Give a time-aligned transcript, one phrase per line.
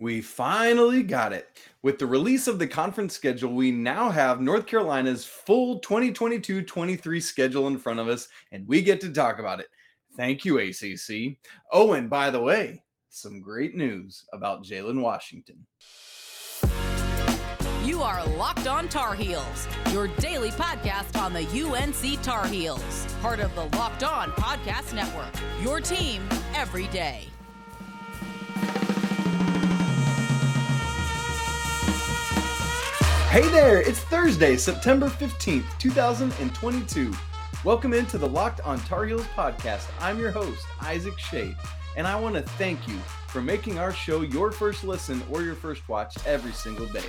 [0.00, 1.46] We finally got it.
[1.82, 7.20] With the release of the conference schedule, we now have North Carolina's full 2022 23
[7.20, 9.66] schedule in front of us, and we get to talk about it.
[10.16, 11.36] Thank you, ACC.
[11.70, 15.66] Oh, and by the way, some great news about Jalen Washington.
[17.84, 23.40] You are Locked On Tar Heels, your daily podcast on the UNC Tar Heels, part
[23.40, 25.34] of the Locked On Podcast Network.
[25.62, 27.26] Your team every day.
[33.30, 37.12] Hey there, it's Thursday, September 15th, 2022.
[37.64, 39.86] Welcome into the Locked on Tar Heels podcast.
[40.00, 41.54] I'm your host, Isaac Schade,
[41.96, 42.96] and I want to thank you
[43.28, 47.04] for making our show your first listen or your first watch every single day.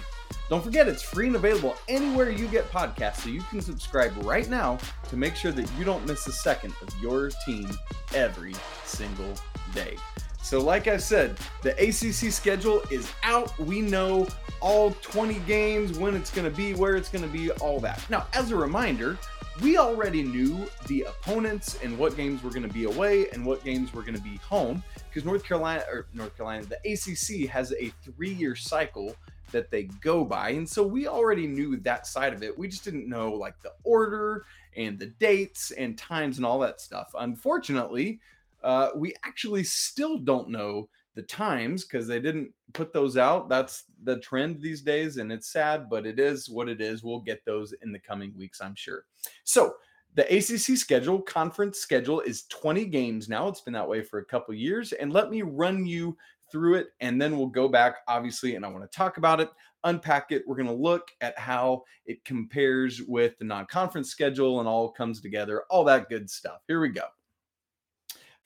[0.47, 4.47] Don't forget, it's free and available anywhere you get podcasts, so you can subscribe right
[4.47, 4.77] now
[5.09, 7.67] to make sure that you don't miss a second of your team
[8.13, 8.53] every
[8.85, 9.33] single
[9.73, 9.97] day.
[10.41, 13.57] So, like I said, the ACC schedule is out.
[13.59, 14.27] We know
[14.59, 18.03] all 20 games, when it's going to be, where it's going to be, all that.
[18.09, 19.17] Now, as a reminder,
[19.61, 23.63] we already knew the opponents and what games were going to be away and what
[23.63, 27.73] games were going to be home because North Carolina or North Carolina, the ACC has
[27.73, 29.15] a three year cycle
[29.51, 30.51] that they go by.
[30.51, 32.57] And so we already knew that side of it.
[32.57, 34.45] We just didn't know like the order
[34.77, 37.13] and the dates and times and all that stuff.
[37.19, 38.19] Unfortunately,
[38.63, 43.49] uh, we actually still don't know the times because they didn't put those out.
[43.49, 47.03] That's the trend these days, and it's sad, but it is what it is.
[47.03, 49.05] We'll get those in the coming weeks, I'm sure.
[49.43, 49.75] So,
[50.13, 53.47] the ACC schedule, conference schedule, is 20 games now.
[53.47, 54.91] It's been that way for a couple years.
[54.91, 56.17] And let me run you
[56.51, 59.49] through it, and then we'll go back, obviously, and I want to talk about it,
[59.85, 60.43] unpack it.
[60.45, 64.91] We're going to look at how it compares with the non conference schedule and all
[64.91, 66.59] comes together, all that good stuff.
[66.67, 67.05] Here we go.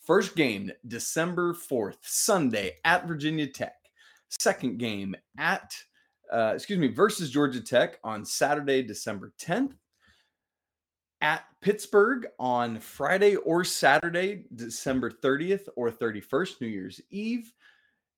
[0.06, 3.73] First game, December 4th, Sunday at Virginia Tech.
[4.30, 5.75] Second game at,
[6.31, 9.73] uh, excuse me, versus Georgia Tech on Saturday, December 10th.
[11.22, 17.52] At Pittsburgh on Friday or Saturday, December 30th or 31st, New Year's Eve.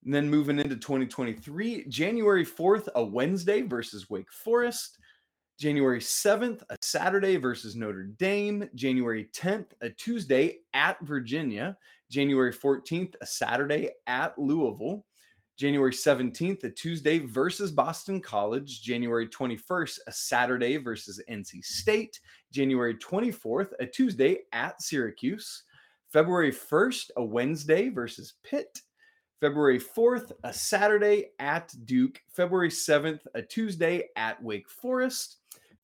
[0.03, 4.97] And then moving into 2023, January 4th, a Wednesday versus Wake Forest.
[5.57, 8.69] January 7th, a Saturday versus Notre Dame.
[8.75, 11.75] January 10th, a Tuesday at Virginia.
[12.11, 15.03] January 14th, a Saturday at Louisville.
[15.57, 18.83] January 17th, a Tuesday versus Boston College.
[18.83, 22.19] January 21st, a Saturday versus NC State.
[22.51, 25.63] January 24th, a Tuesday at Syracuse.
[26.13, 28.79] February 1st, a Wednesday versus Pitt.
[29.41, 32.21] February 4th, a Saturday at Duke.
[32.29, 35.36] February 7th, a Tuesday at Wake Forest.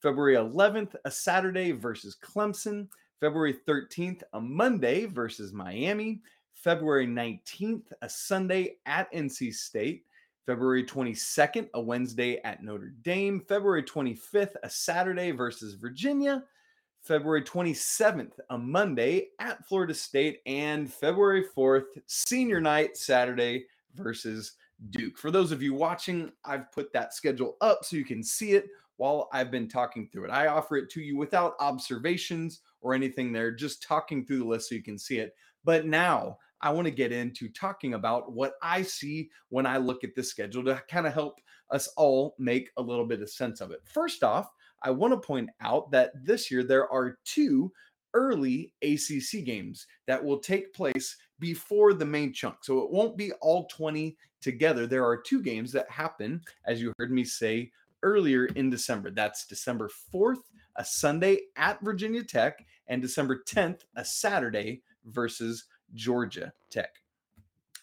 [0.04, 2.90] February 11th, a Saturday versus Clemson.
[3.22, 6.20] February 13th, a Monday versus Miami.
[6.56, 10.04] February 19th, a Sunday at NC State.
[10.46, 13.46] February 22nd, a Wednesday at Notre Dame.
[13.48, 16.44] February 25th, a Saturday versus Virginia.
[17.02, 20.42] February 27th, a Monday at Florida State.
[20.46, 24.58] And February 4th, senior night, Saturday versus
[24.90, 25.18] Duke.
[25.18, 28.66] For those of you watching, I've put that schedule up so you can see it
[28.98, 30.32] while I've been talking through it.
[30.32, 34.70] I offer it to you without observations or anything there, just talking through the list
[34.70, 35.34] so you can see it.
[35.64, 40.04] But now I want to get into talking about what I see when I look
[40.04, 41.40] at this schedule to kind of help
[41.72, 43.82] us all make a little bit of sense of it.
[43.86, 44.50] First off,
[44.82, 47.72] I want to point out that this year there are two
[48.14, 52.58] early ACC games that will take place before the main chunk.
[52.62, 54.86] So it won't be all 20 together.
[54.86, 57.72] There are two games that happen, as you heard me say
[58.04, 59.10] earlier in December.
[59.10, 60.44] That's December 4th,
[60.76, 66.90] a Sunday at Virginia Tech, and December 10th, a Saturday versus Georgia Tech.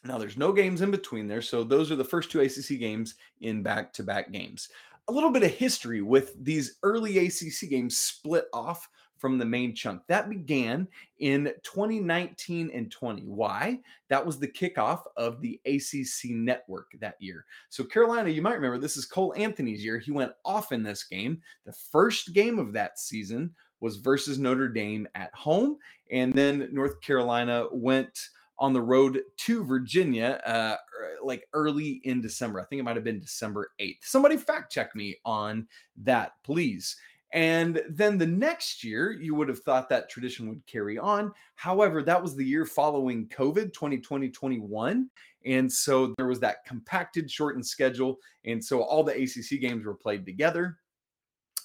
[0.04, 1.42] Now, there's no games in between there.
[1.42, 4.68] So those are the first two ACC games in back to back games.
[5.08, 8.88] A little bit of history with these early ACC games split off
[9.20, 10.02] from the main chunk.
[10.08, 10.88] That began
[11.18, 13.22] in 2019 and 20.
[13.22, 13.78] Why?
[14.08, 17.44] That was the kickoff of the ACC network that year.
[17.68, 19.98] So, Carolina, you might remember this is Cole Anthony's year.
[19.98, 21.40] He went off in this game.
[21.66, 25.76] The first game of that season was versus Notre Dame at home.
[26.10, 32.20] And then North Carolina went on the road to Virginia, uh, er, like early in
[32.20, 32.60] December.
[32.60, 34.00] I think it might have been December 8th.
[34.02, 35.66] Somebody fact check me on
[36.02, 36.96] that, please.
[37.32, 41.32] And then the next year, you would have thought that tradition would carry on.
[41.54, 45.08] However, that was the year following COVID 2020 21.
[45.46, 48.18] And so there was that compacted, shortened schedule.
[48.44, 50.78] And so all the ACC games were played together.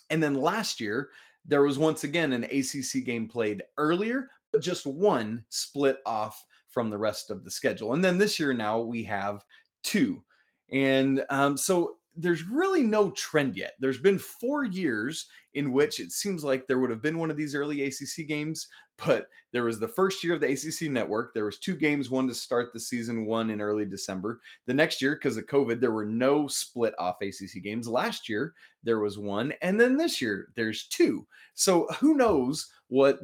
[0.09, 1.09] And then last year,
[1.45, 6.89] there was once again an ACC game played earlier, but just one split off from
[6.89, 7.93] the rest of the schedule.
[7.93, 9.43] And then this year now we have
[9.83, 10.23] two.
[10.71, 13.73] And um, so there's really no trend yet.
[13.79, 17.37] There's been four years in which it seems like there would have been one of
[17.37, 18.67] these early ACC games,
[19.05, 21.33] but there was the first year of the ACC network.
[21.33, 24.39] There was two games, one to start the season, one in early December.
[24.65, 27.87] The next year, because of COVID, there were no split off ACC games.
[27.87, 28.53] Last year
[28.83, 31.25] there was one, and then this year there's two.
[31.53, 33.19] So who knows what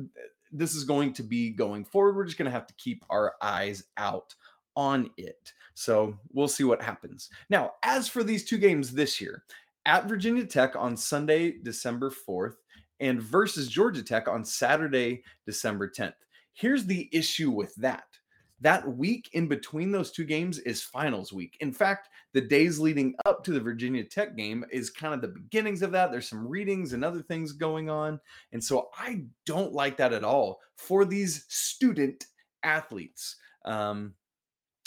[0.51, 2.15] this is going to be going forward?
[2.15, 4.35] We're just going to have to keep our eyes out
[4.75, 5.53] on it.
[5.73, 7.29] So we'll see what happens.
[7.49, 9.43] Now, as for these two games this year,
[9.85, 12.55] at Virginia Tech on Sunday, December 4th,
[12.99, 16.13] and versus Georgia Tech on Saturday, December 10th.
[16.53, 18.03] Here's the issue with that.
[18.59, 21.57] That week in between those two games is finals week.
[21.61, 25.29] In fact, the days leading up to the Virginia Tech game is kind of the
[25.29, 26.11] beginnings of that.
[26.11, 28.19] There's some readings and other things going on.
[28.51, 32.27] And so I don't like that at all for these student
[32.61, 33.37] athletes.
[33.65, 34.13] Um,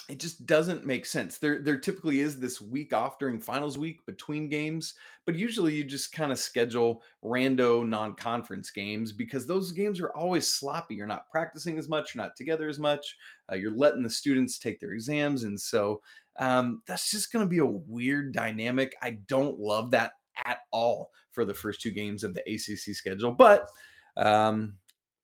[0.09, 1.39] it just doesn't make sense.
[1.39, 5.83] There, there typically is this week off during finals week between games, but usually you
[5.83, 10.95] just kind of schedule rando non-conference games because those games are always sloppy.
[10.95, 13.17] You're not practicing as much, you're not together as much.
[13.51, 16.03] Uh, you're letting the students take their exams, and so
[16.39, 18.95] um, that's just going to be a weird dynamic.
[19.01, 20.13] I don't love that
[20.45, 23.69] at all for the first two games of the ACC schedule, but
[24.17, 24.75] um,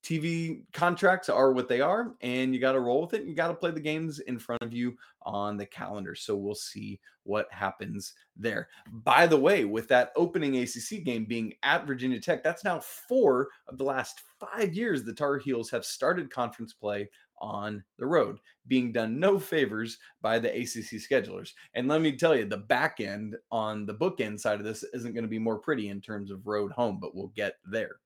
[0.02, 3.24] TV contracts are what they are, and you got to roll with it.
[3.24, 6.14] You got to play the games in front of you on the calendar.
[6.14, 8.68] So we'll see what happens there.
[8.90, 13.48] By the way, with that opening ACC game being at Virginia Tech, that's now four
[13.68, 17.08] of the last five years the Tar Heels have started conference play
[17.40, 18.38] on the road,
[18.68, 21.52] being done no favors by the ACC schedulers.
[21.74, 25.14] And let me tell you, the back end on the bookend side of this isn't
[25.14, 27.96] going to be more pretty in terms of road home, but we'll get there.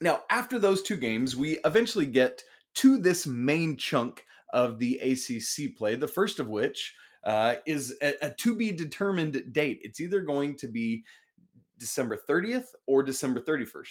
[0.00, 2.42] Now, after those two games, we eventually get
[2.74, 6.94] to this main chunk of the ACC play, the first of which
[7.24, 9.80] uh, is a, a to be determined date.
[9.82, 11.04] It's either going to be
[11.78, 13.88] December 30th or December 31st.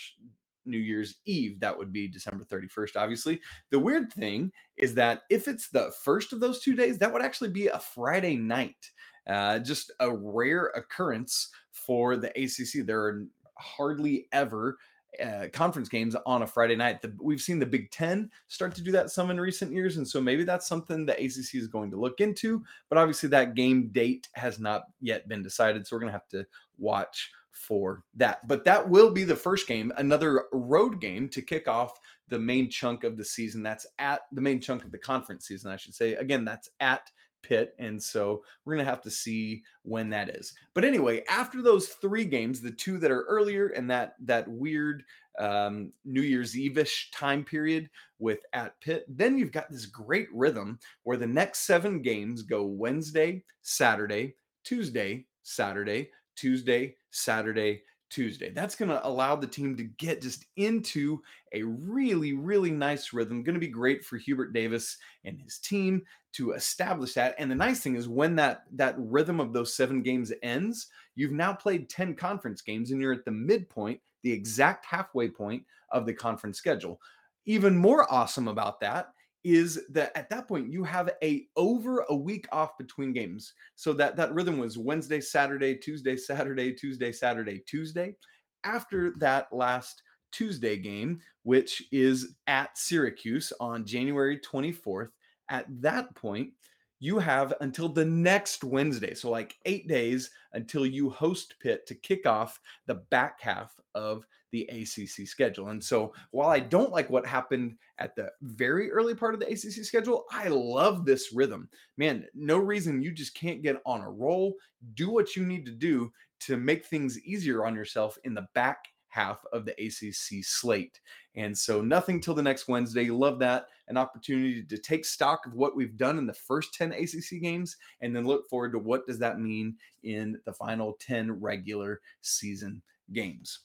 [0.65, 3.41] New Year's Eve, that would be December 31st, obviously.
[3.71, 7.21] The weird thing is that if it's the first of those two days, that would
[7.21, 8.91] actually be a Friday night.
[9.27, 12.85] Uh, just a rare occurrence for the ACC.
[12.85, 13.25] There are
[13.57, 14.77] hardly ever
[15.21, 17.01] uh, conference games on a Friday night.
[17.01, 20.07] The, we've seen the Big Ten start to do that some in recent years, and
[20.07, 22.63] so maybe that's something the ACC is going to look into.
[22.89, 26.29] But obviously, that game date has not yet been decided, so we're going to have
[26.29, 26.45] to
[26.77, 28.47] watch for that.
[28.47, 31.99] But that will be the first game, another road game to kick off
[32.29, 33.63] the main chunk of the season.
[33.63, 36.15] That's at the main chunk of the conference season, I should say.
[36.15, 37.11] Again, that's at
[37.43, 37.75] Pitt.
[37.77, 40.53] And so we're going to have to see when that is.
[40.73, 45.03] But anyway, after those three games, the two that are earlier and that that weird
[45.39, 50.79] um, New Year's Eve-ish time period with at Pitt, then you've got this great rhythm
[51.03, 58.51] where the next seven games go Wednesday, Saturday, Tuesday, Saturday, Tuesday, Saturday, Tuesday.
[58.51, 61.19] That's going to allow the team to get just into
[61.51, 63.43] a really, really nice rhythm.
[63.43, 67.35] Going to be great for Hubert Davis and his team to establish that.
[67.37, 71.31] And the nice thing is when that that rhythm of those seven games ends, you've
[71.31, 76.05] now played 10 conference games and you're at the midpoint, the exact halfway point of
[76.05, 76.99] the conference schedule.
[77.45, 79.13] Even more awesome about that
[79.43, 83.91] is that at that point you have a over a week off between games so
[83.91, 88.15] that that rhythm was wednesday saturday tuesday saturday tuesday saturday tuesday
[88.63, 95.09] after that last tuesday game which is at syracuse on january 24th
[95.49, 96.51] at that point
[96.99, 101.95] you have until the next wednesday so like eight days until you host pitt to
[101.95, 105.69] kick off the back half of the ACC schedule.
[105.69, 109.47] And so while I don't like what happened at the very early part of the
[109.47, 111.67] ACC schedule, I love this rhythm.
[111.97, 114.53] Man, no reason you just can't get on a roll.
[114.93, 118.85] Do what you need to do to make things easier on yourself in the back
[119.13, 120.99] half of the ACC slate.
[121.35, 123.09] And so nothing till the next Wednesday.
[123.09, 123.67] Love that.
[123.87, 127.77] An opportunity to take stock of what we've done in the first 10 ACC games
[128.01, 132.81] and then look forward to what does that mean in the final 10 regular season
[133.11, 133.59] games.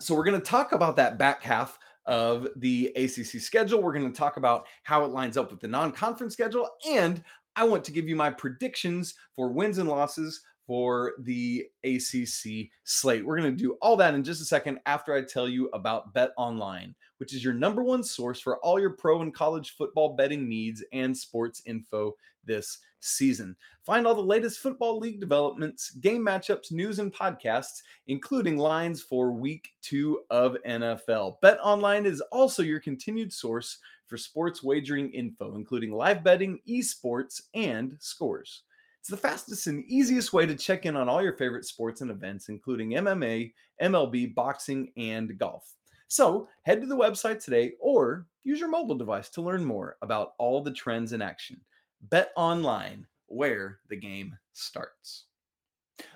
[0.00, 3.82] So we're going to talk about that back half of the ACC schedule.
[3.82, 7.22] We're going to talk about how it lines up with the non-conference schedule and
[7.56, 13.24] I want to give you my predictions for wins and losses for the ACC slate.
[13.24, 16.12] We're going to do all that in just a second after I tell you about
[16.14, 20.16] Bet Online, which is your number one source for all your pro and college football
[20.16, 23.54] betting needs and sports info this season.
[23.84, 29.32] Find all the latest football league developments, game matchups, news, and podcasts, including lines for
[29.32, 31.40] week two of NFL.
[31.42, 37.42] Bet Online is also your continued source for sports wagering info, including live betting, esports,
[37.54, 38.62] and scores.
[39.04, 42.10] It's the fastest and easiest way to check in on all your favorite sports and
[42.10, 45.74] events, including MMA, MLB, boxing, and golf.
[46.08, 50.32] So head to the website today or use your mobile device to learn more about
[50.38, 51.60] all the trends in action.
[52.00, 55.26] Bet online, where the game starts.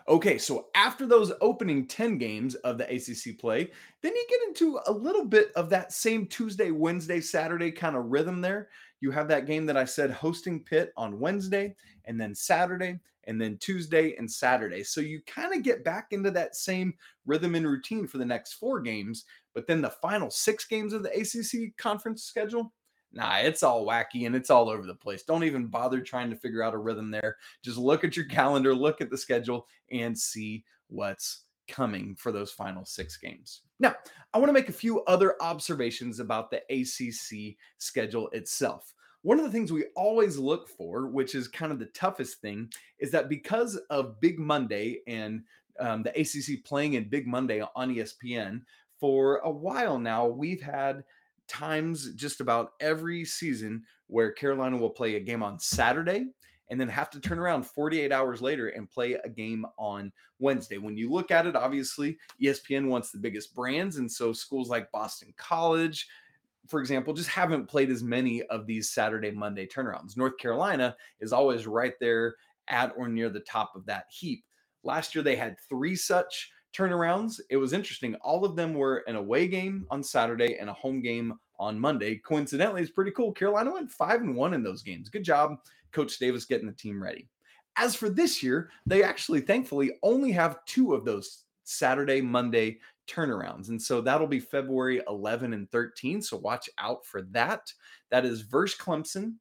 [0.09, 3.71] Okay, so after those opening 10 games of the ACC play,
[4.03, 8.07] then you get into a little bit of that same Tuesday, Wednesday, Saturday kind of
[8.07, 8.71] rhythm there.
[9.01, 11.77] You have that game that I said hosting Pitt on Wednesday,
[12.09, 12.99] and then Saturday,
[13.29, 14.83] and then Tuesday and Saturday.
[14.83, 16.95] So you kind of get back into that same
[17.27, 19.27] rhythm and routine for the next four games.
[19.55, 22.73] But then the final six games of the ACC conference schedule,
[23.13, 25.25] nah, it's all wacky and it's all over the place.
[25.25, 27.37] Don't even bother trying to figure out a rhythm there.
[27.63, 32.51] Just look at your calendar, look at the schedule, and see what's coming for those
[32.51, 33.61] final six games.
[33.79, 33.95] Now,
[34.33, 38.95] I want to make a few other observations about the ACC schedule itself.
[39.29, 42.73] One of the things we always look for, which is kind of the toughest thing,
[42.99, 45.43] is that because of Big Monday and
[45.79, 48.63] um, the ACC playing in Big Monday on ESPN,
[48.99, 51.05] for a while now, we've had
[51.47, 56.25] times just about every season where Carolina will play a game on Saturday
[56.71, 60.79] and then have to turn around 48 hours later and play a game on Wednesday.
[60.79, 63.99] When you look at it, obviously, ESPN wants the biggest brands.
[63.99, 66.09] And so schools like Boston College,
[66.69, 70.17] for example, just haven't played as many of these Saturday, Monday turnarounds.
[70.17, 72.37] North Carolina is always right there
[72.69, 74.45] at or near the top of that heap.
[74.85, 77.41] Last year, they had three such turnarounds.
[77.51, 78.15] It was interesting.
[78.17, 82.17] All of them were an away game on Saturday and a home game on Monday.
[82.17, 83.33] Coincidentally, it's pretty cool.
[83.33, 85.09] Carolina went five and one in those games.
[85.09, 85.57] Good job,
[85.93, 87.27] Coach Davis, getting the team ready.
[87.77, 93.69] As for this year, they actually, thankfully, only have two of those Saturday, Monday turnarounds.
[93.69, 96.23] And so that'll be February 11 and 13.
[96.23, 97.73] So watch out for that.
[98.11, 99.35] That is versus Clemson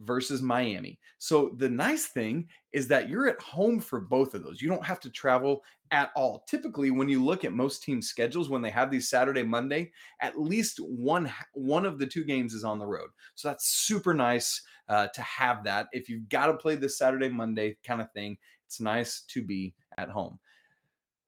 [0.00, 0.98] versus Miami.
[1.18, 4.60] So the nice thing is that you're at home for both of those.
[4.60, 6.44] You don't have to travel at all.
[6.48, 10.40] Typically when you look at most team schedules when they have these Saturday Monday, at
[10.40, 13.10] least one one of the two games is on the road.
[13.34, 15.86] So that's super nice uh, to have that.
[15.92, 19.74] If you've got to play this Saturday Monday kind of thing, it's nice to be
[19.98, 20.38] at home.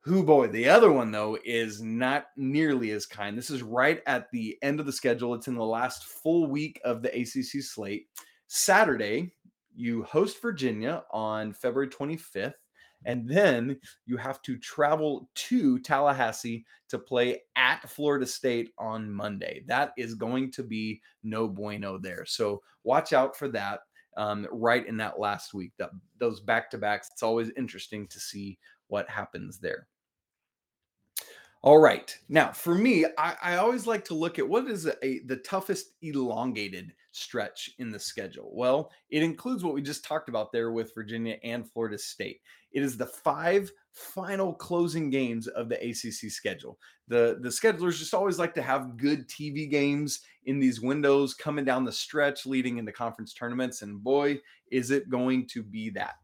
[0.07, 3.37] Who boy, the other one though is not nearly as kind.
[3.37, 5.35] This is right at the end of the schedule.
[5.35, 8.07] It's in the last full week of the ACC slate.
[8.47, 9.33] Saturday,
[9.75, 12.55] you host Virginia on February 25th,
[13.05, 19.65] and then you have to travel to Tallahassee to play at Florida State on Monday.
[19.67, 22.25] That is going to be no bueno there.
[22.27, 23.81] So watch out for that.
[24.17, 27.09] Um, right in that last week, that those back to backs.
[27.13, 29.89] It's always interesting to see what happens there.
[31.67, 32.17] All right.
[32.29, 35.39] Now, for me, I, I, always like to look at what is a, a, the
[35.39, 38.53] toughest elongated stretch in the schedule.
[38.55, 42.41] Well, it includes what we just talked about there with Virginia and Florida State.
[42.71, 46.79] It is the five final closing games of the ACC schedule.
[47.09, 51.65] The the schedulers just always like to have good TV games in these windows coming
[51.65, 54.39] down the stretch leading into conference tournaments and boy,
[54.71, 56.15] is it going to be that.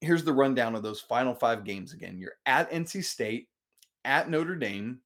[0.00, 2.16] Here's the rundown of those final 5 games again.
[2.16, 3.48] You're at NC State,
[4.04, 5.00] at Notre Dame,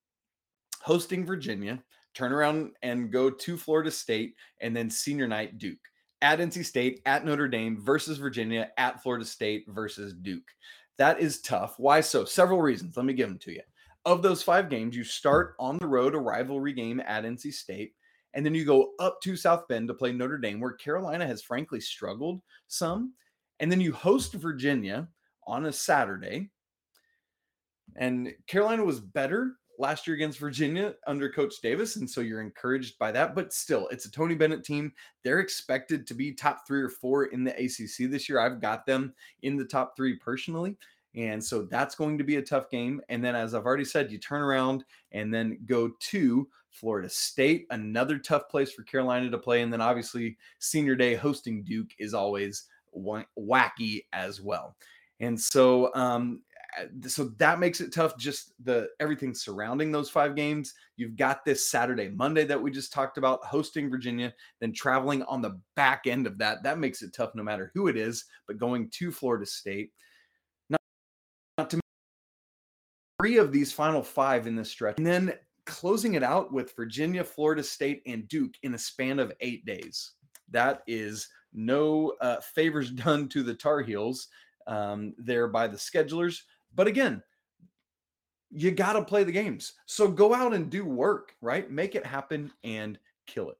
[0.83, 1.83] hosting Virginia,
[2.15, 5.79] turn around and go to Florida State, and then senior night Duke.
[6.21, 10.49] At NC State, at Notre Dame versus Virginia, at Florida State versus Duke.
[10.99, 11.79] That is tough.
[11.79, 12.25] Why so?
[12.25, 12.97] Several reasons.
[12.97, 13.63] Let me give them to you.
[14.05, 17.93] Of those five games, you start on the road, a rivalry game at NC State,
[18.35, 21.43] and then you go up to South Bend to play Notre Dame, where Carolina has
[21.43, 23.15] frankly struggled some.
[23.61, 25.09] And then you host Virginia
[25.47, 26.51] on a Saturday.
[27.97, 31.97] And Carolina was better last year against Virginia under Coach Davis.
[31.97, 33.35] And so you're encouraged by that.
[33.35, 34.93] But still, it's a Tony Bennett team.
[35.23, 38.41] They're expected to be top three or four in the ACC this year.
[38.41, 40.77] I've got them in the top three personally.
[41.15, 43.01] And so that's going to be a tough game.
[43.09, 47.67] And then, as I've already said, you turn around and then go to Florida State,
[47.71, 49.63] another tough place for Carolina to play.
[49.63, 52.65] And then, obviously, senior day hosting Duke is always
[52.97, 54.77] wacky as well.
[55.21, 56.43] And so, um,
[57.07, 60.75] so that makes it tough just the everything surrounding those five games.
[60.97, 65.43] You've got this saturday monday that we just talked about hosting virginia then traveling on
[65.43, 66.63] the back end of that.
[66.63, 69.93] That makes it tough no matter who it is but going to florida state.
[70.69, 70.81] Not,
[71.57, 71.81] not to
[73.19, 75.33] three of these final five in this stretch and then
[75.65, 80.13] closing it out with virginia florida state and duke in a span of eight days.
[80.51, 84.29] That is no uh, favors done to the tar heels
[84.67, 86.43] um, there by the schedulers
[86.75, 87.23] but again,
[88.51, 89.75] you got to play the games.
[89.87, 91.71] So go out and do work, right?
[91.71, 93.59] Make it happen and kill it.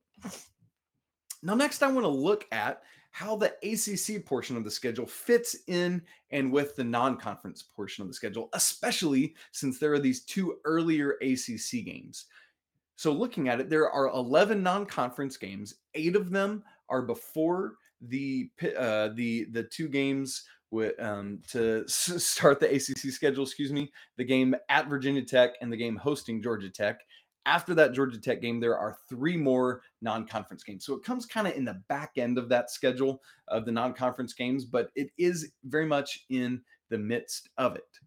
[1.43, 5.57] Now, next, I want to look at how the ACC portion of the schedule fits
[5.67, 10.25] in and with the non conference portion of the schedule, especially since there are these
[10.25, 12.27] two earlier ACC games.
[12.97, 17.75] So, looking at it, there are 11 non conference games, eight of them are before
[18.01, 23.45] the uh, the the two games with, um, to s- start the ACC schedule.
[23.45, 27.01] Excuse me, the game at Virginia Tech and the game hosting Georgia Tech.
[27.47, 30.85] After that Georgia Tech game, there are three more non-conference games.
[30.85, 34.35] So it comes kind of in the back end of that schedule of the non-conference
[34.35, 36.61] games, but it is very much in
[36.91, 37.99] the midst of it.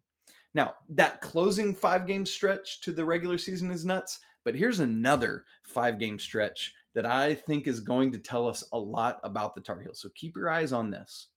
[0.54, 5.46] Now, that closing five game stretch to the regular season is nuts, but here's another
[5.64, 9.62] five game stretch that I think is going to tell us a lot about the
[9.62, 10.02] Tar Heels.
[10.02, 11.28] So keep your eyes on this.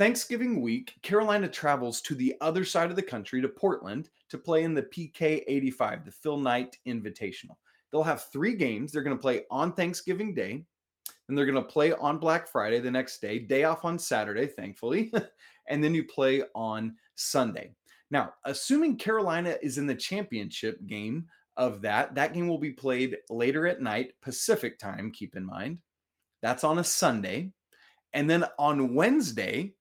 [0.00, 4.62] Thanksgiving week, Carolina travels to the other side of the country to Portland to play
[4.62, 7.56] in the PK 85, the Phil Knight Invitational.
[7.92, 8.92] They'll have three games.
[8.92, 10.64] They're going to play on Thanksgiving Day,
[11.28, 14.46] and they're going to play on Black Friday the next day, day off on Saturday,
[14.46, 15.12] thankfully,
[15.68, 17.74] and then you play on Sunday.
[18.10, 21.26] Now, assuming Carolina is in the championship game
[21.58, 25.76] of that, that game will be played later at night, Pacific time, keep in mind.
[26.40, 27.52] That's on a Sunday.
[28.14, 29.74] And then on Wednesday,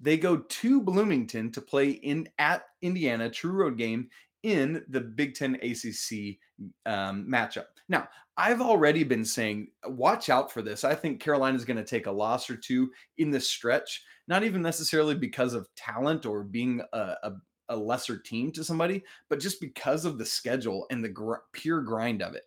[0.00, 4.08] they go to Bloomington to play in at Indiana, true road game
[4.42, 6.38] in the Big Ten ACC
[6.86, 7.66] um, matchup.
[7.88, 10.84] Now, I've already been saying, watch out for this.
[10.84, 14.44] I think Carolina is going to take a loss or two in the stretch, not
[14.44, 17.32] even necessarily because of talent or being a, a,
[17.68, 21.82] a lesser team to somebody, but just because of the schedule and the gr- pure
[21.82, 22.44] grind of it.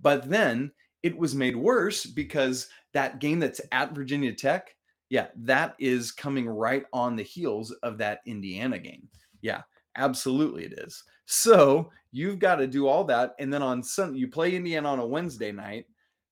[0.00, 0.72] But then
[1.02, 4.73] it was made worse because that game that's at Virginia Tech
[5.10, 9.08] yeah, that is coming right on the heels of that Indiana game.
[9.42, 9.62] Yeah,
[9.96, 11.04] absolutely it is.
[11.26, 13.34] So you've got to do all that.
[13.38, 15.86] And then on Sunday, you play Indiana on a Wednesday night,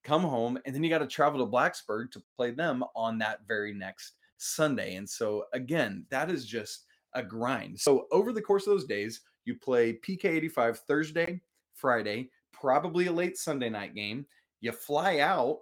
[0.04, 3.40] come home, and then you got to travel to Blacksburg to play them on that
[3.46, 4.96] very next Sunday.
[4.96, 7.78] And so, again, that is just a grind.
[7.78, 11.40] So, over the course of those days, you play PK 85 Thursday,
[11.74, 14.26] Friday, probably a late Sunday night game.
[14.60, 15.60] You fly out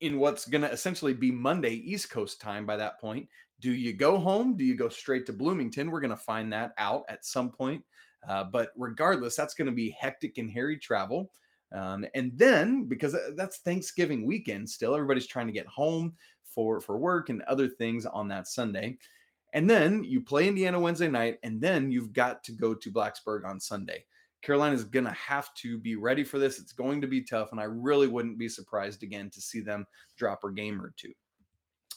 [0.00, 3.28] in what's going to essentially be Monday East Coast time by that point.
[3.60, 4.56] Do you go home?
[4.56, 5.90] Do you go straight to Bloomington?
[5.90, 7.84] We're going to find that out at some point.
[8.28, 11.30] Uh, but regardless, that's going to be hectic and hairy travel.
[11.72, 16.80] Um, and then because uh, that's Thanksgiving weekend still, everybody's trying to get home for
[16.80, 18.98] for work and other things on that Sunday.
[19.52, 23.44] And then you play Indiana Wednesday night, and then you've got to go to Blacksburg
[23.44, 24.04] on Sunday.
[24.42, 26.58] Carolina is going to have to be ready for this.
[26.58, 29.86] It's going to be tough, and I really wouldn't be surprised again to see them
[30.16, 31.12] drop a game or two.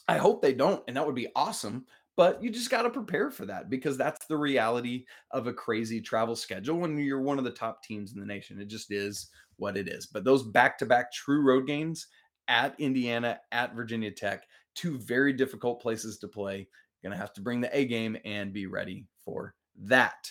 [0.08, 1.86] I hope they don't, and that would be awesome.
[2.16, 6.00] But you just got to prepare for that because that's the reality of a crazy
[6.00, 8.60] travel schedule when you're one of the top teams in the nation.
[8.60, 10.06] It just is what it is.
[10.06, 12.06] But those back to back true road games
[12.46, 14.44] at Indiana, at Virginia Tech,
[14.76, 16.68] two very difficult places to play.
[17.02, 20.30] Going to have to bring the A game and be ready for that.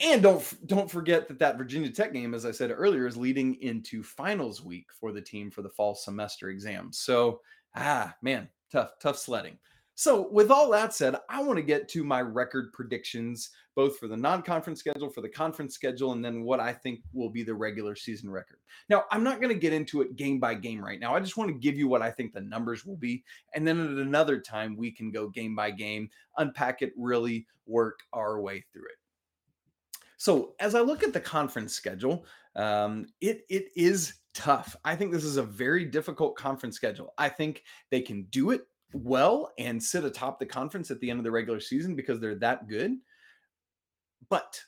[0.00, 3.54] And don't don't forget that that Virginia Tech game, as I said earlier, is leading
[3.62, 6.98] into finals week for the team for the fall semester exams.
[6.98, 7.40] So,
[7.74, 9.58] ah, man, tough, tough sledding.
[9.98, 14.08] So, with all that said, I want to get to my record predictions, both for
[14.08, 17.42] the non conference schedule, for the conference schedule, and then what I think will be
[17.42, 18.58] the regular season record.
[18.90, 21.16] Now, I'm not going to get into it game by game right now.
[21.16, 23.24] I just want to give you what I think the numbers will be.
[23.54, 28.00] And then at another time, we can go game by game, unpack it, really work
[28.12, 28.98] our way through it.
[30.16, 32.24] So as I look at the conference schedule,
[32.54, 34.76] um, it it is tough.
[34.84, 37.12] I think this is a very difficult conference schedule.
[37.18, 41.18] I think they can do it well and sit atop the conference at the end
[41.18, 42.96] of the regular season because they're that good.
[44.28, 44.60] But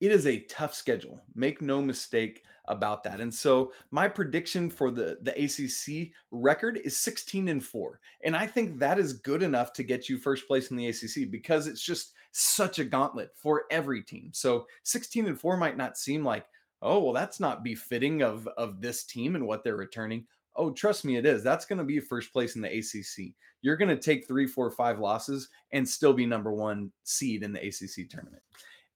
[0.00, 1.20] it is a tough schedule.
[1.34, 3.20] Make no mistake about that.
[3.20, 8.00] And so my prediction for the the ACC record is 16 and 4.
[8.24, 11.30] And I think that is good enough to get you first place in the ACC
[11.30, 14.30] because it's just such a gauntlet for every team.
[14.32, 16.46] So 16 and 4 might not seem like,
[16.82, 21.04] "Oh, well that's not befitting of of this team and what they're returning." Oh, trust
[21.04, 21.42] me, it is.
[21.42, 23.34] That's going to be first place in the ACC.
[23.60, 27.52] You're going to take three, four, five losses and still be number one seed in
[27.52, 28.42] the ACC tournament.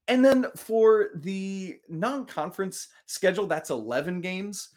[0.09, 4.69] And then for the non conference schedule, that's 11 games.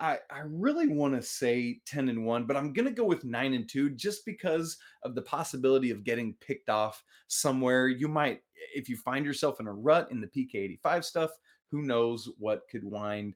[0.00, 3.22] I, I really want to say 10 and 1, but I'm going to go with
[3.22, 7.86] 9 and 2 just because of the possibility of getting picked off somewhere.
[7.86, 8.40] You might,
[8.74, 11.30] if you find yourself in a rut in the PK 85 stuff,
[11.70, 13.34] who knows what could wind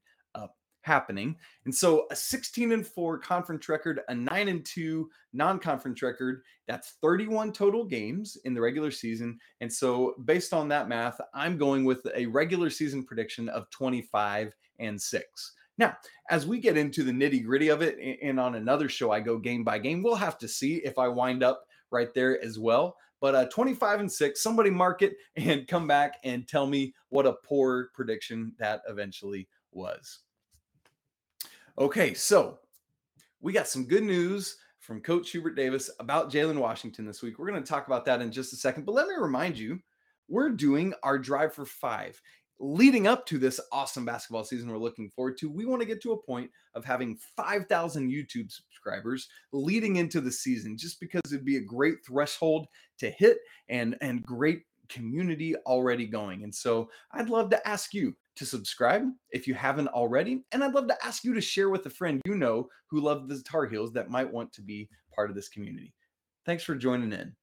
[0.84, 1.34] happening.
[1.64, 6.94] And so a 16 and 4 conference record, a 9 and 2 non-conference record, that's
[7.00, 9.38] 31 total games in the regular season.
[9.62, 14.52] And so based on that math, I'm going with a regular season prediction of 25
[14.78, 15.52] and 6.
[15.78, 15.96] Now,
[16.30, 19.38] as we get into the nitty gritty of it, and on another show, I go
[19.38, 22.96] game by game, we'll have to see if I wind up right there as well.
[23.20, 27.26] But uh, 25 and 6, somebody mark it and come back and tell me what
[27.26, 30.20] a poor prediction that eventually was.
[31.76, 32.58] Okay, so
[33.40, 37.38] we got some good news from Coach Hubert Davis about Jalen Washington this week.
[37.38, 38.84] We're going to talk about that in just a second.
[38.84, 39.80] But let me remind you,
[40.28, 42.20] we're doing our drive for five
[42.60, 46.00] leading up to this awesome basketball season we're looking forward to, we want to get
[46.02, 51.44] to a point of having 5,000 YouTube subscribers leading into the season, just because it'd
[51.44, 56.44] be a great threshold to hit and and great community already going.
[56.44, 60.44] And so I'd love to ask you to subscribe if you haven't already.
[60.52, 63.28] And I'd love to ask you to share with a friend you know who loves
[63.28, 65.94] the Tar Heels that might want to be part of this community.
[66.44, 67.34] Thanks for joining in.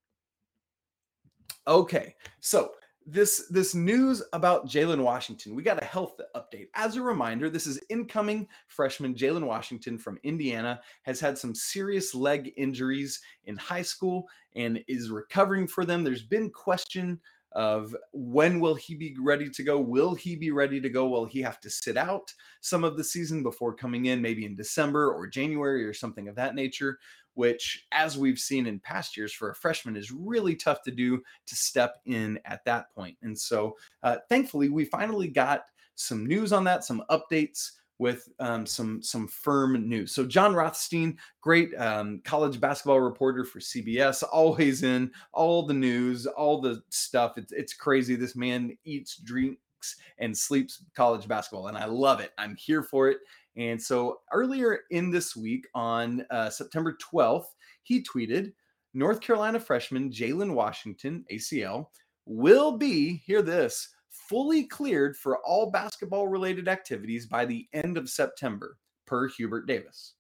[1.68, 2.72] Okay, so
[3.06, 5.56] this this news about Jalen Washington.
[5.56, 6.68] We got a health update.
[6.76, 12.14] As a reminder, this is incoming freshman Jalen Washington from Indiana has had some serious
[12.14, 16.04] leg injuries in high school and is recovering for them.
[16.04, 17.20] There's been question
[17.54, 19.80] of when will he be ready to go?
[19.80, 21.08] Will he be ready to go?
[21.08, 24.56] Will he have to sit out some of the season before coming in, maybe in
[24.56, 26.98] December or January or something of that nature?
[27.34, 31.22] which, as we've seen in past years for a freshman, is really tough to do
[31.48, 33.18] to step in at that point.
[33.22, 35.64] And so, uh, thankfully, we finally got
[35.96, 40.12] some news on that, some updates with um, some some firm news.
[40.12, 46.26] So Jon Rothstein, great um, college basketball reporter for CBS, always in all the news,
[46.26, 47.38] all the stuff.
[47.38, 48.16] It's it's crazy.
[48.16, 52.32] This man eats, drinks, and sleeps college basketball, and I love it.
[52.40, 53.20] I'm here for it.
[53.56, 57.46] And so earlier in this week, on uh, September 12th,
[57.84, 58.52] he tweeted
[58.96, 61.86] North Carolina freshman Jalen Washington, ACL,
[62.26, 63.90] will be, hear this,
[64.32, 70.14] fully cleared for all basketball related activities by the end of September, per Hubert Davis.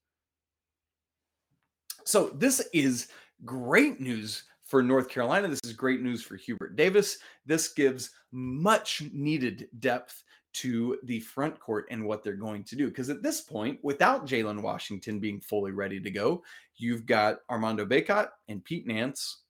[2.04, 3.08] So this is
[3.46, 5.48] great news for North Carolina.
[5.48, 7.20] This is great news for Hubert Davis.
[7.46, 12.90] This gives much needed depth to the front court and what they're going to do.
[12.90, 16.44] Because at this point, without Jalen Washington being fully ready to go,
[16.76, 19.44] you've got Armando Bacot and Pete Nance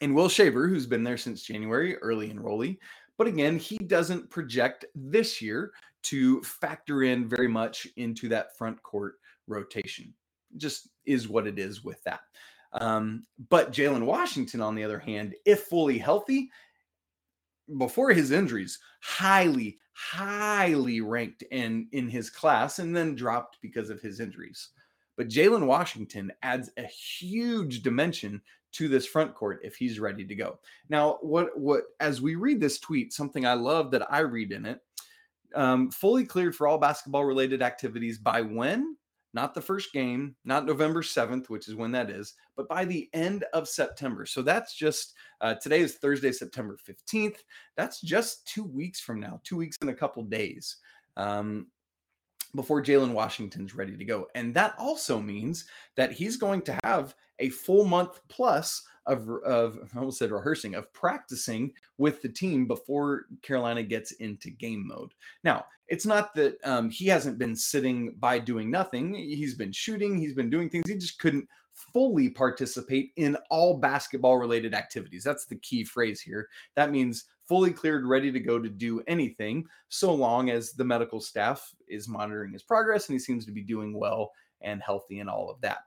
[0.00, 2.78] and Will Shaver, who's been there since January, early enrollee.
[3.18, 5.72] But again, he doesn't project this year
[6.04, 9.16] to factor in very much into that front court
[9.48, 10.14] rotation.
[10.56, 12.20] Just is what it is with that.
[12.72, 16.50] Um, but Jalen Washington, on the other hand, if fully healthy,
[17.76, 24.00] before his injuries, highly, highly ranked in in his class, and then dropped because of
[24.00, 24.70] his injuries.
[25.16, 28.40] But Jalen Washington adds a huge dimension
[28.78, 30.58] to this front court if he's ready to go.
[30.88, 34.66] Now, what what as we read this tweet, something I love that I read in
[34.66, 34.80] it,
[35.54, 38.96] um, fully cleared for all basketball related activities by when?
[39.34, 43.08] not the first game, not November 7th, which is when that is, but by the
[43.12, 44.24] end of September.
[44.24, 47.36] So that's just uh, today is Thursday, September 15th.
[47.76, 50.78] That's just two weeks from now, two weeks and a couple days
[51.16, 51.66] um,
[52.54, 54.26] before Jalen Washington's ready to go.
[54.34, 59.78] And that also means that he's going to have a full month plus of, of
[59.94, 65.12] I almost said rehearsing, of practicing with the team before Carolina gets into game mode.
[65.44, 69.14] Now, it's not that um, he hasn't been sitting by doing nothing.
[69.14, 70.88] He's been shooting, he's been doing things.
[70.88, 71.48] He just couldn't
[71.92, 75.24] fully participate in all basketball related activities.
[75.24, 76.48] That's the key phrase here.
[76.74, 81.20] That means fully cleared, ready to go to do anything, so long as the medical
[81.20, 84.30] staff is monitoring his progress and he seems to be doing well
[84.60, 85.78] and healthy and all of that.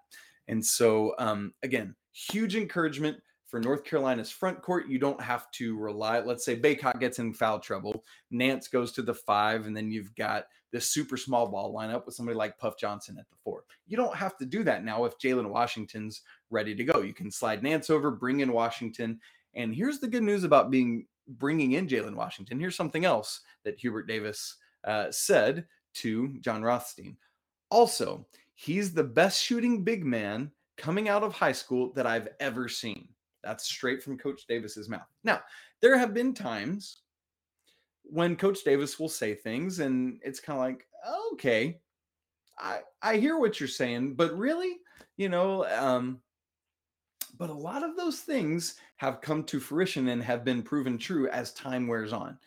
[0.47, 4.87] And so, um, again, huge encouragement for North Carolina's front court.
[4.87, 6.19] You don't have to rely.
[6.19, 10.15] Let's say Bacot gets in foul trouble, Nance goes to the five, and then you've
[10.15, 13.65] got this super small ball lineup with somebody like Puff Johnson at the four.
[13.87, 17.01] You don't have to do that now if Jalen Washington's ready to go.
[17.01, 19.19] You can slide Nance over, bring in Washington.
[19.53, 22.59] And here's the good news about being bringing in Jalen Washington.
[22.59, 27.17] Here's something else that Hubert Davis uh, said to Jon Rothstein.
[27.69, 32.67] Also, he's the best shooting big man coming out of high school that I've ever
[32.67, 33.07] seen.
[33.43, 35.07] That's straight from Coach Davis's mouth.
[35.23, 35.41] Now,
[35.81, 37.01] there have been times
[38.03, 40.87] when Coach Davis will say things, and it's kind of like,
[41.33, 41.79] okay,
[42.59, 44.77] I I hear what you're saying, but really,
[45.17, 46.21] you know, um,
[47.41, 51.27] but a lot of those things have come to fruition and have been proven true
[51.29, 52.37] as time wears on.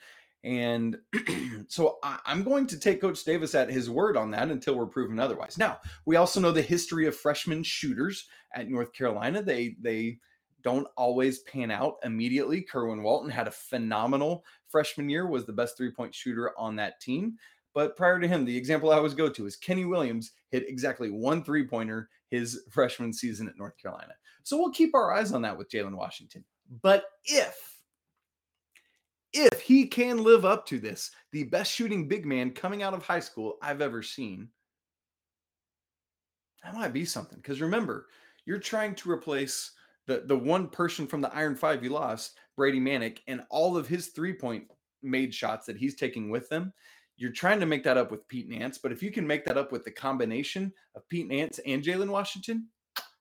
[0.44, 0.96] And
[1.68, 4.86] so I, am going to take Coach Davis at his word on that until we're
[4.86, 5.58] proven otherwise.
[5.58, 9.42] Now, we also know the history of freshman shooters at North Carolina.
[9.42, 10.18] They they
[10.62, 12.62] don't always pan out immediately.
[12.62, 17.36] Kerwin Walton had a phenomenal freshman year, was the best three-point shooter on that team.
[17.74, 21.10] But prior to him, the example I always go to is Kenny Williams hit exactly
[21.10, 24.14] one three pointer his freshman season at North Carolina.
[24.44, 26.44] So we'll keep our eyes on that with Jalen Washington.
[26.82, 27.56] But if,
[29.32, 33.02] if he can live up to this, the best shooting big man coming out of
[33.02, 34.48] high school I've ever seen,
[36.62, 37.38] that might be something.
[37.38, 38.06] Because remember,
[38.46, 39.72] you're trying to replace
[40.06, 43.88] the, the one person from the Iron Five you lost, Brady Manek, and all of
[43.88, 44.64] his three point
[45.02, 46.72] made shots that he's taking with them.
[47.16, 49.56] You're trying to make that up with Pete Nance, but if you can make that
[49.56, 52.66] up with the combination of Pete Nance and Jalen Washington,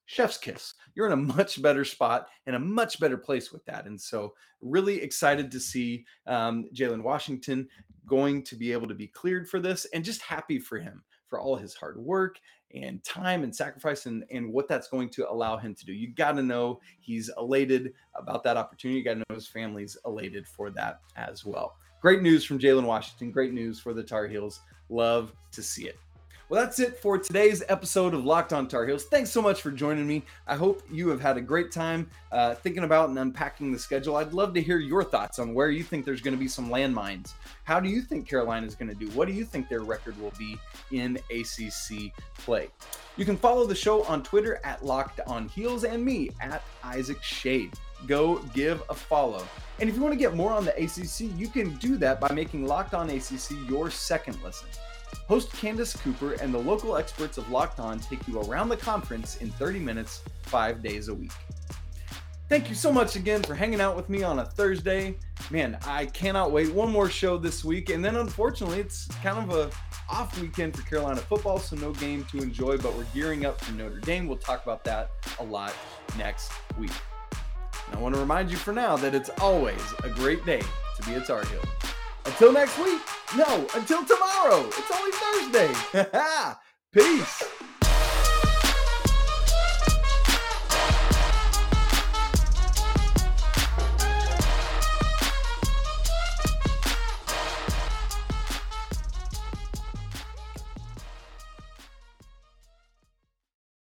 [0.06, 0.74] chef's kiss.
[0.96, 3.86] You're in a much better spot and a much better place with that.
[3.86, 7.68] And so, really excited to see um, Jalen Washington
[8.06, 11.40] going to be able to be cleared for this and just happy for him for
[11.40, 12.38] all his hard work
[12.74, 15.94] and time and sacrifice and, and what that's going to allow him to do.
[15.94, 19.00] You got to know he's elated about that opportunity.
[19.00, 21.76] You got to know his family's elated for that as well.
[22.02, 23.32] Great news from Jalen Washington.
[23.32, 24.62] Great news for the Tar Heels.
[24.90, 25.98] Love to see it.
[26.54, 29.06] Well, that's it for today's episode of Locked On Tar Heels.
[29.06, 30.22] Thanks so much for joining me.
[30.46, 34.18] I hope you have had a great time uh, thinking about and unpacking the schedule.
[34.18, 36.70] I'd love to hear your thoughts on where you think there's going to be some
[36.70, 37.34] landmines.
[37.64, 39.08] How do you think Carolina is going to do?
[39.18, 40.60] What do you think their record will be
[40.92, 42.70] in ACC play?
[43.18, 47.24] You can follow the show on Twitter at Locked On Heels and me at Isaac
[47.24, 47.74] Schade.
[48.06, 49.44] Go give a follow.
[49.80, 52.32] And if you want to get more on the ACC, you can do that by
[52.32, 54.68] making Locked On ACC your second listen.
[55.28, 59.38] Host Candace Cooper and the local experts of Locked On take you around the conference
[59.38, 61.32] in 30 minutes, five days a week.
[62.50, 65.16] Thank you so much again for hanging out with me on a Thursday.
[65.50, 66.72] Man, I cannot wait.
[66.72, 69.72] One more show this week, and then unfortunately, it's kind of a
[70.08, 72.78] off weekend for Carolina football, so no game to enjoy.
[72.78, 74.28] But we're gearing up for Notre Dame.
[74.28, 75.74] We'll talk about that a lot
[76.18, 76.92] next week.
[77.88, 80.62] And I want to remind you for now that it's always a great day
[80.98, 81.93] to be a Tar Heel.
[82.26, 83.02] Until next week.
[83.36, 84.66] No, until tomorrow.
[84.68, 85.74] It's only Thursday.
[86.94, 87.53] Peace.